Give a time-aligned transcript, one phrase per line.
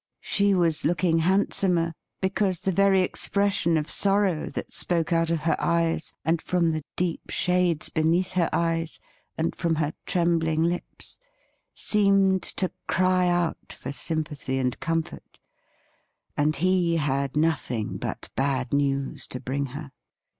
[0.19, 5.41] She was looking handsomer because the very expres sion of sorrow that spoke out of
[5.41, 8.99] her eyes and from the deep shades beneath her eyes
[9.37, 11.19] and from her trembling lips
[11.75, 15.39] seemed to cry out for sympathy and comfort,
[16.35, 19.91] and he had nothing but bad news to bring her.